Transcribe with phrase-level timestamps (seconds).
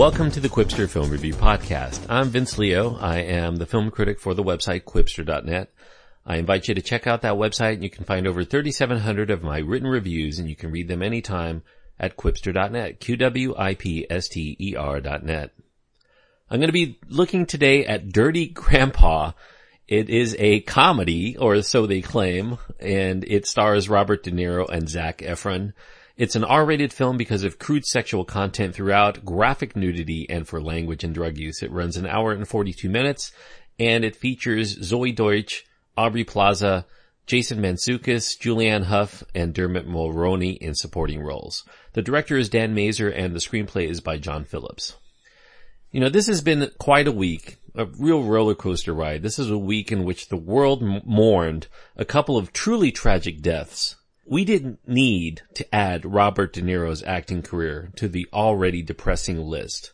[0.00, 2.06] Welcome to the Qwipster Film Review Podcast.
[2.08, 2.96] I'm Vince Leo.
[2.96, 5.70] I am the film critic for the website Qwipster.net.
[6.24, 9.42] I invite you to check out that website and you can find over 3,700 of
[9.42, 11.62] my written reviews and you can read them anytime
[11.98, 13.80] at qwipster.net, Q-W-I-P-S-T-E-R
[15.02, 15.50] dot net.
[16.48, 19.32] I'm going to be looking today at Dirty Grandpa.
[19.86, 24.88] It is a comedy, or so they claim, and it stars Robert De Niro and
[24.88, 25.74] Zac Efron.
[26.20, 31.02] It's an R-rated film because of crude sexual content throughout, graphic nudity, and for language
[31.02, 31.62] and drug use.
[31.62, 33.32] It runs an hour and 42 minutes,
[33.78, 35.64] and it features Zoey Deutch,
[35.96, 36.84] Aubrey Plaza,
[37.26, 41.64] Jason Mantzoukas, Julianne Hough, and Dermot Mulroney in supporting roles.
[41.94, 44.96] The director is Dan Mazer, and the screenplay is by John Phillips.
[45.90, 49.22] You know, this has been quite a week, a real roller coaster ride.
[49.22, 53.96] This is a week in which the world mourned a couple of truly tragic deaths
[54.30, 59.92] we didn't need to add Robert De Niro's acting career to the already depressing list.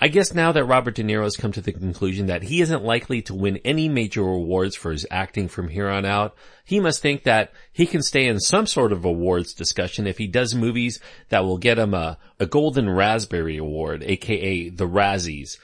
[0.00, 2.84] I guess now that Robert De Niro has come to the conclusion that he isn't
[2.84, 7.02] likely to win any major awards for his acting from here on out, he must
[7.02, 10.98] think that he can stay in some sort of awards discussion if he does movies
[11.28, 15.58] that will get him a, a Golden Raspberry Award, aka the Razzies.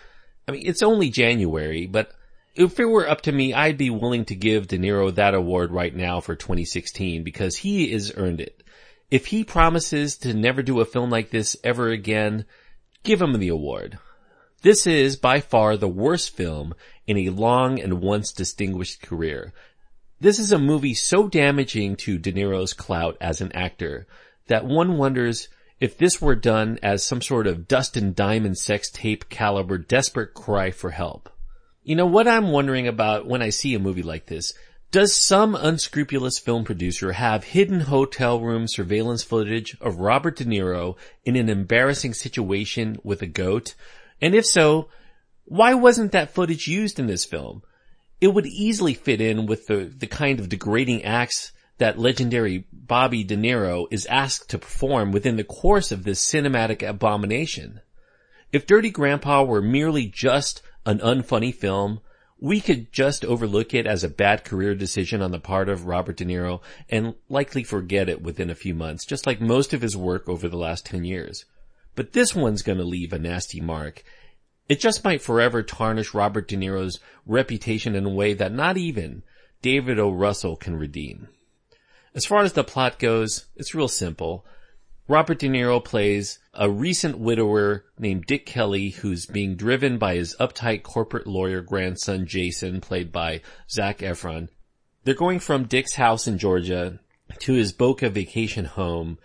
[0.46, 2.12] I mean, it's only January, but
[2.54, 5.70] if it were up to me, I'd be willing to give De Niro that award
[5.70, 8.62] right now for 2016 because he has earned it.
[9.10, 12.44] If he promises to never do a film like this ever again,
[13.02, 13.98] give him the award.
[14.62, 16.74] This is by far the worst film
[17.06, 19.52] in a long and once distinguished career.
[20.20, 24.06] This is a movie so damaging to De Niro's clout as an actor
[24.46, 25.48] that one wonders
[25.80, 30.32] if this were done as some sort of dust Dustin Diamond sex tape caliber desperate
[30.32, 31.28] cry for help.
[31.84, 34.52] You know, what I'm wondering about when I see a movie like this,
[34.92, 40.96] does some unscrupulous film producer have hidden hotel room surveillance footage of Robert De Niro
[41.24, 43.74] in an embarrassing situation with a goat?
[44.20, 44.90] And if so,
[45.44, 47.62] why wasn't that footage used in this film?
[48.20, 53.24] It would easily fit in with the, the kind of degrading acts that legendary Bobby
[53.24, 57.80] De Niro is asked to perform within the course of this cinematic abomination.
[58.52, 62.00] If Dirty Grandpa were merely just an unfunny film,
[62.40, 66.16] we could just overlook it as a bad career decision on the part of Robert
[66.16, 66.60] De Niro
[66.90, 70.48] and likely forget it within a few months, just like most of his work over
[70.48, 71.44] the last 10 years.
[71.94, 74.02] But this one's gonna leave a nasty mark.
[74.68, 79.22] It just might forever tarnish Robert De Niro's reputation in a way that not even
[79.60, 80.10] David O.
[80.10, 81.28] Russell can redeem.
[82.14, 84.44] As far as the plot goes, it's real simple.
[85.08, 90.36] Robert De Niro plays a recent widower named Dick Kelly who's being driven by his
[90.38, 94.48] uptight corporate lawyer grandson Jason, played by Zac Efron.
[95.04, 97.00] They're going from Dick's house in Georgia
[97.40, 99.18] to his Boca vacation home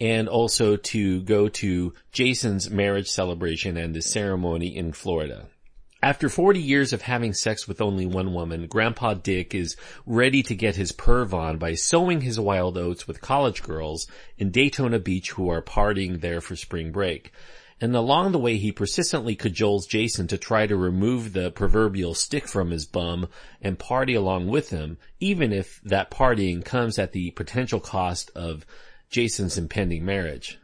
[0.00, 5.48] and also to go to Jason's marriage celebration and the ceremony in Florida.
[6.04, 10.54] After 40 years of having sex with only one woman, Grandpa Dick is ready to
[10.54, 14.06] get his perv on by sowing his wild oats with college girls
[14.36, 17.32] in Daytona Beach who are partying there for spring break.
[17.80, 22.48] And along the way he persistently cajoles Jason to try to remove the proverbial stick
[22.48, 23.28] from his bum
[23.62, 28.66] and party along with him, even if that partying comes at the potential cost of
[29.08, 30.58] Jason's impending marriage.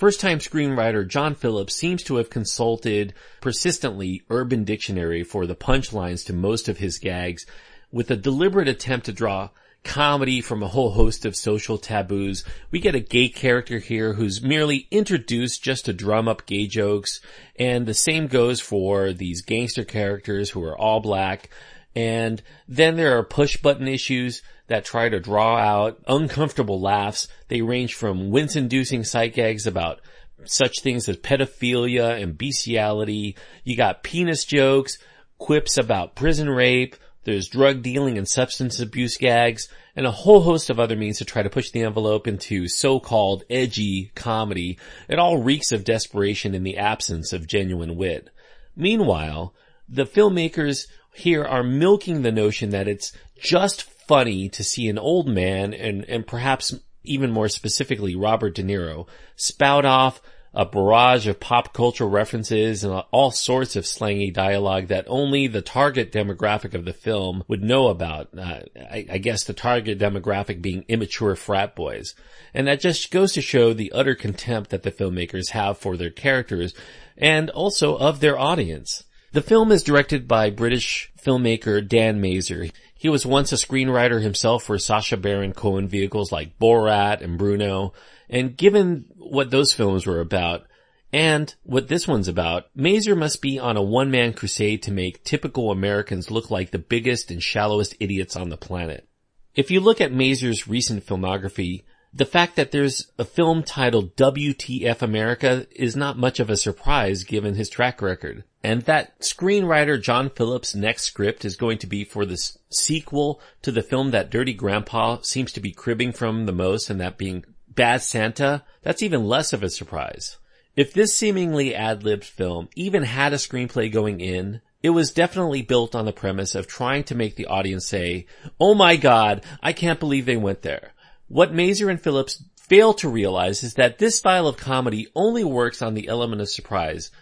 [0.00, 3.12] First time screenwriter John Phillips seems to have consulted
[3.42, 7.44] persistently Urban Dictionary for the punchlines to most of his gags
[7.92, 9.50] with a deliberate attempt to draw
[9.84, 12.44] comedy from a whole host of social taboos.
[12.70, 17.20] We get a gay character here who's merely introduced just to drum up gay jokes,
[17.58, 21.50] and the same goes for these gangster characters who are all black.
[21.94, 27.26] And then there are push button issues that try to draw out uncomfortable laughs.
[27.48, 30.00] They range from wince-inducing sight gags about
[30.44, 33.36] such things as pedophilia and bestiality.
[33.64, 34.98] You got penis jokes,
[35.38, 36.96] quips about prison rape.
[37.24, 41.24] There's drug dealing and substance abuse gags and a whole host of other means to
[41.24, 44.78] try to push the envelope into so-called edgy comedy.
[45.08, 48.30] It all reeks of desperation in the absence of genuine wit.
[48.74, 49.52] Meanwhile,
[49.88, 55.28] the filmmakers here are milking the notion that it's just funny to see an old
[55.28, 56.74] man and, and perhaps
[57.04, 60.20] even more specifically Robert De Niro spout off
[60.52, 65.62] a barrage of pop culture references and all sorts of slangy dialogue that only the
[65.62, 68.28] target demographic of the film would know about.
[68.36, 72.16] Uh, I, I, guess the target demographic being immature frat boys.
[72.52, 76.10] And that just goes to show the utter contempt that the filmmakers have for their
[76.10, 76.74] characters
[77.16, 79.04] and also of their audience.
[79.32, 82.66] The film is directed by British filmmaker Dan Mazer.
[82.94, 87.92] He was once a screenwriter himself for Sacha Baron Cohen vehicles like Borat and Bruno.
[88.28, 90.66] And given what those films were about,
[91.12, 95.70] And what this one's about, Mazer must be on a one-man crusade to make typical
[95.70, 99.08] Americans look like the biggest and shallowest idiots on the planet.
[99.54, 105.00] If you look at Mazer's recent filmography, the fact that there's a film titled WTF
[105.00, 108.44] America is not much of a surprise given his track record.
[108.64, 113.70] And that screenwriter John Phillips' next script is going to be for this sequel to
[113.72, 117.44] the film that Dirty Grandpa seems to be cribbing from the most and that being
[117.68, 120.36] Bad Santa, that's even less of a surprise.
[120.76, 125.94] If this seemingly ad-libbed film even had a screenplay going in, it was definitely built
[125.94, 128.26] on the premise of trying to make the audience say,
[128.58, 130.92] oh my god, I can't believe they went there.
[131.30, 135.80] What Mazer and Phillips fail to realize is that this style of comedy only works
[135.80, 137.12] on the element of surprise.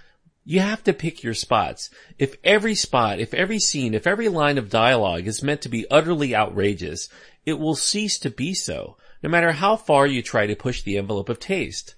[0.46, 1.90] You have to pick your spots.
[2.18, 5.86] If every spot, if every scene, if every line of dialogue is meant to be
[5.90, 7.10] utterly outrageous,
[7.44, 10.96] it will cease to be so, no matter how far you try to push the
[10.96, 11.94] envelope of taste.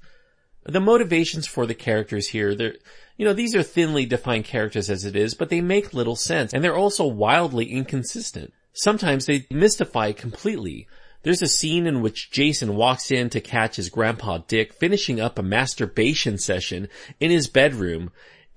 [0.65, 2.75] The motivations for the characters here, they're,
[3.17, 6.53] you know, these are thinly defined characters as it is, but they make little sense,
[6.53, 8.53] and they're also wildly inconsistent.
[8.73, 10.89] Sometimes they mystify completely.
[11.23, 15.39] There's a scene in which Jason walks in to catch his grandpa Dick finishing up
[15.39, 16.89] a masturbation session
[17.19, 18.11] in his bedroom,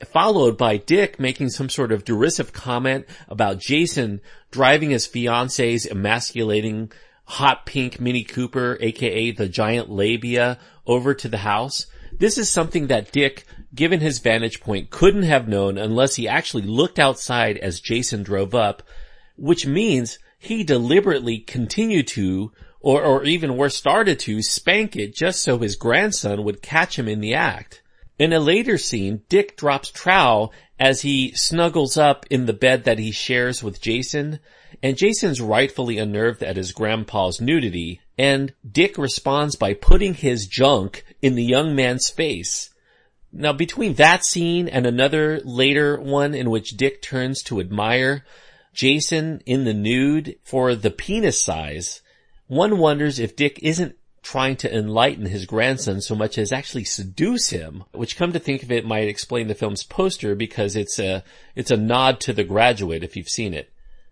[0.06, 6.92] followed by Dick making some sort of derisive comment about Jason driving his fiance's emasculating
[7.26, 11.88] hot pink Mini Cooper, aka the giant labia, over to the house.
[12.18, 16.64] This is something that Dick, given his vantage point, couldn't have known unless he actually
[16.64, 18.84] looked outside as Jason drove up,
[19.36, 22.52] which means he deliberately continued to,
[22.82, 27.08] or, or even worse started to, spank it just so his grandson would catch him
[27.08, 27.82] in the act.
[28.20, 33.00] In a later scene, Dick drops trow as he snuggles up in the bed that
[33.00, 34.40] he shares with Jason,
[34.82, 41.06] and Jason's rightfully unnerved at his grandpa's nudity, and Dick responds by putting his junk
[41.22, 42.70] in the young man's face.
[43.32, 48.26] Now between that scene and another later one in which Dick turns to admire
[48.74, 52.02] Jason in the nude for the penis size,
[52.48, 57.50] one wonders if Dick isn't trying to enlighten his grandson so much as actually seduce
[57.50, 61.24] him, which come to think of it might explain the film's poster because it's a,
[61.56, 63.70] it's a nod to the graduate if you've seen it.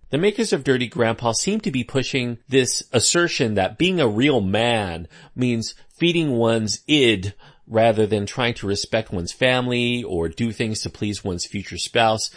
[0.09, 4.41] The makers of Dirty Grandpa seem to be pushing this assertion that being a real
[4.41, 7.33] man means feeding one's id
[7.65, 12.29] rather than trying to respect one's family or do things to please one's future spouse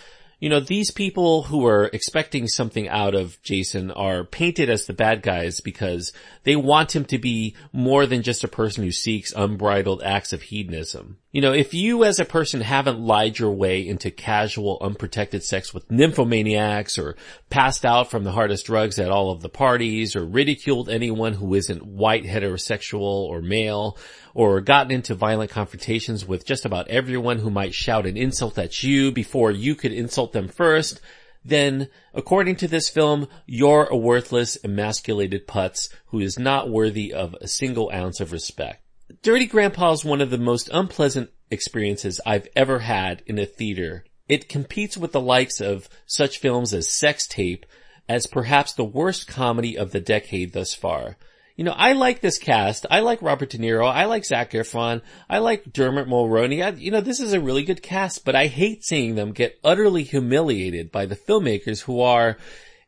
[0.45, 4.93] you know, these people who are expecting something out of Jason are painted as the
[4.93, 6.13] bad guys because
[6.43, 10.43] they want him to be more than just a person who seeks unbridled acts of
[10.43, 11.17] hedonism.
[11.35, 15.75] You know, if you as a person haven't lied your way into casual, unprotected sex
[15.75, 17.17] with nymphomaniacs or
[17.51, 21.55] passed out from the hardest drugs at all of the parties or ridiculed anyone who
[21.55, 23.99] isn't white, heterosexual, or male,
[24.33, 28.85] or gotten into violent confrontations with just about everyone who might shout an insult at
[28.85, 31.01] you before you could insult them first,
[31.45, 37.35] then, according to this film, you're a worthless, emasculated putz who is not worthy of
[37.41, 38.84] a single ounce of respect.
[39.23, 44.05] Dirty Grandpa is one of the most unpleasant experiences I've ever had in a theater.
[44.29, 47.67] It competes with the likes of such films as Sex Tape
[48.09, 51.17] as perhaps the worst comedy of the decade thus far
[51.57, 52.85] you know, I like this cast.
[52.91, 53.89] I like Robert De Niro.
[53.89, 55.03] I like Zac Efron.
[55.31, 56.65] I like Dermot Mulroney.
[56.65, 59.59] I, you know, this is a really good cast, but I hate seeing them get
[59.63, 62.39] utterly humiliated by the filmmakers who are,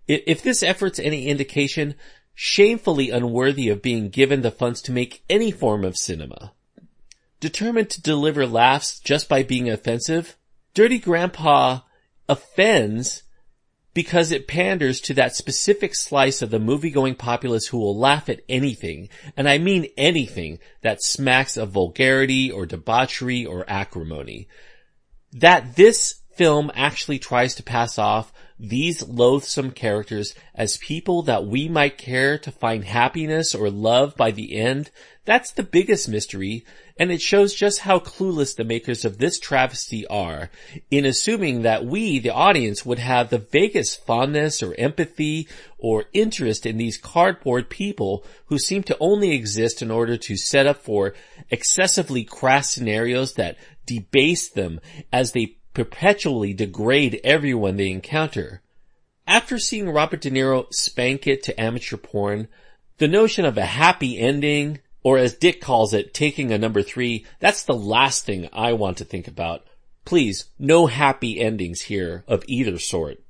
[0.09, 1.95] if this effort's any indication,
[2.39, 6.53] shamefully unworthy of being given the funds to make any form of cinema.
[7.41, 10.37] Determined to deliver laughs just by being offensive,
[10.75, 11.81] Dirty Grandpa
[12.29, 13.23] offends
[13.95, 18.43] because it panders to that specific slice of the movie-going populace who will laugh at
[18.47, 24.49] anything, and I mean anything that smacks of vulgarity or debauchery or acrimony.
[25.33, 31.69] That this film actually tries to pass off these loathsome characters as people that we
[31.69, 34.91] might care to find happiness or love by the end,
[35.25, 36.65] that's the biggest mystery
[36.99, 40.51] and it shows just how clueless the makers of this travesty are
[40.91, 45.47] in assuming that we, the audience, would have the vaguest fondness or empathy
[45.79, 50.67] or interest in these cardboard people who seem to only exist in order to set
[50.67, 51.15] up for
[51.51, 54.81] excessively crass scenarios that debase them
[55.13, 58.63] as they perpetually degrade everyone they encounter.
[59.27, 62.49] After seeing Robert De Niro spank it to amateur porn,
[62.97, 67.27] the notion of a happy ending, or as Dick calls it, taking a number three,
[67.41, 69.67] that's the last thing I want to think about.
[70.07, 73.23] Please, no happy endings here of either sort.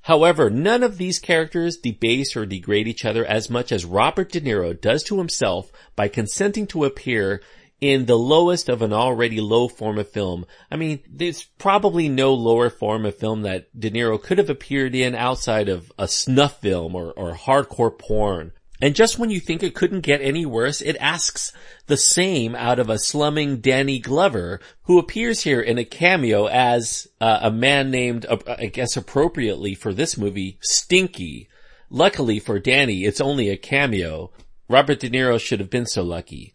[0.00, 4.40] However, none of these characters debase or degrade each other as much as Robert De
[4.40, 7.42] Niro does to himself by consenting to appear
[7.82, 10.46] in the lowest of an already low form of film.
[10.70, 14.94] I mean, there's probably no lower form of film that De Niro could have appeared
[14.94, 18.52] in outside of a snuff film or, or hardcore porn.
[18.80, 21.52] And just when you think it couldn't get any worse, it asks
[21.86, 27.08] the same out of a slumming Danny Glover, who appears here in a cameo as
[27.20, 31.48] uh, a man named, uh, I guess appropriately for this movie, Stinky.
[31.90, 34.30] Luckily for Danny, it's only a cameo.
[34.68, 36.54] Robert De Niro should have been so lucky.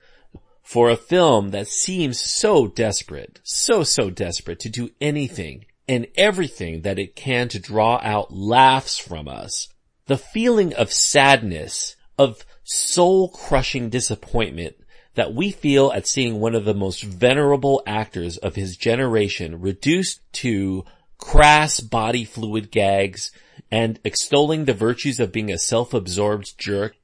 [0.68, 6.82] For a film that seems so desperate, so, so desperate to do anything and everything
[6.82, 9.70] that it can to draw out laughs from us,
[10.08, 14.76] the feeling of sadness of soul crushing disappointment
[15.16, 20.20] that we feel at seeing one of the most venerable actors of his generation reduced
[20.34, 20.84] to
[21.18, 23.32] crass body fluid gags
[23.72, 26.98] and extolling the virtues of being a self-absorbed jerk.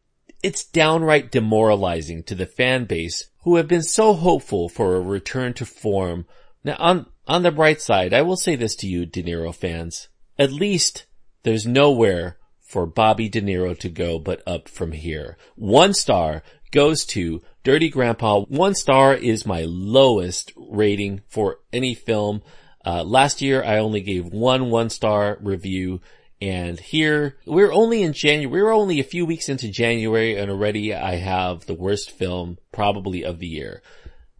[0.43, 5.53] It's downright demoralizing to the fan base who have been so hopeful for a return
[5.53, 6.25] to form.
[6.65, 10.09] Now on, on the bright side, I will say this to you, De Niro fans.
[10.37, 11.05] At least
[11.43, 15.37] there's nowhere for Bobby De Niro to go but up from here.
[15.55, 18.41] One star goes to Dirty Grandpa.
[18.41, 22.41] One star is my lowest rating for any film.
[22.85, 26.01] Uh, last year I only gave one one star review
[26.49, 30.93] and here we're only in January, we're only a few weeks into January and already
[30.93, 33.81] I have the worst film probably of the year.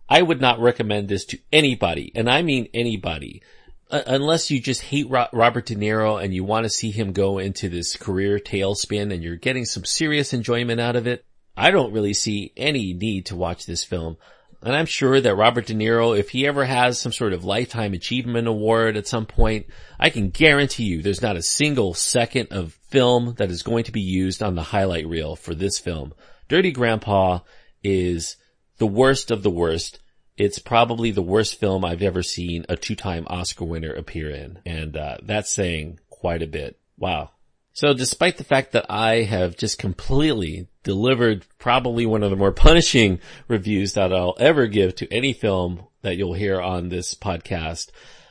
[0.09, 3.41] I would not recommend this to anybody and I mean anybody
[3.89, 7.11] uh, unless you just hate Ro- Robert De Niro and you want to see him
[7.11, 11.23] go into this career tailspin and you're getting some serious enjoyment out of it,
[11.55, 14.17] I don't really see any need to watch this film.
[14.63, 17.93] And I'm sure that Robert De Niro, if he ever has some sort of lifetime
[17.93, 19.67] achievement award at some point,
[19.99, 23.91] I can guarantee you there's not a single second of film that is going to
[23.91, 26.13] be used on the highlight reel for this film.
[26.47, 27.39] Dirty Grandpa
[27.83, 28.37] is
[28.77, 29.99] the worst of the worst
[30.37, 34.59] it's probably the worst film I've ever seen a two-time Oscar winner appear in.
[34.65, 36.79] And, uh, that's saying quite a bit.
[36.97, 37.31] Wow.
[37.75, 42.51] So despite the fact that I have just completely delivered probably one of the more
[42.51, 47.89] punishing reviews that I'll ever give to any film that you'll hear on this podcast,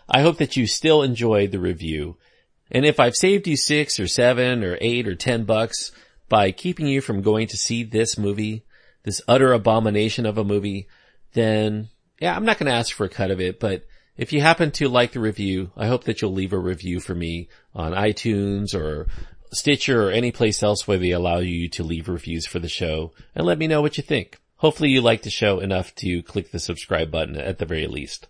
[0.09, 2.17] I hope that you still enjoyed the review.
[2.71, 5.91] And if I've saved you six or seven or eight or ten bucks
[6.29, 8.65] by keeping you from going to see this movie,
[9.03, 10.87] this utter abomination of a movie,
[11.33, 11.89] then
[12.21, 13.85] yeah, I'm not going to ask for a cut of it, but
[14.17, 17.15] if you happen to like the review, I hope that you'll leave a review for
[17.15, 19.09] me on iTunes or
[19.52, 23.12] Stitcher or any place else where they allow you to leave reviews for the show
[23.35, 24.38] and let me know what you think.
[24.56, 28.28] Hopefully you like the show enough to click the subscribe button at the very least.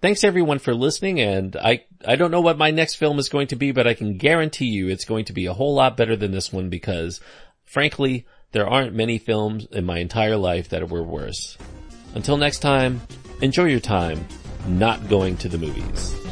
[0.00, 3.46] Thanks everyone for listening and I, I don't know what my next film is going
[3.48, 6.16] to be, but I can guarantee you it's going to be a whole lot better
[6.16, 7.20] than this one because
[7.64, 11.56] frankly, there aren't many films in my entire life that were worse.
[12.14, 13.00] Until next time,
[13.42, 14.24] enjoy your time
[14.66, 16.23] not going to the movies.